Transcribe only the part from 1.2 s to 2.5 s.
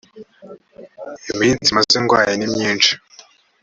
iminsi maze ndwaye ni